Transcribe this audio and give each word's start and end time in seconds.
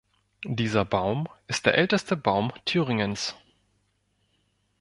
Dieser 0.47 0.83
Baum 0.83 1.27
ist 1.45 1.67
der 1.67 1.75
älteste 1.75 2.17
Baum 2.17 2.51
Thüringens. 2.65 3.35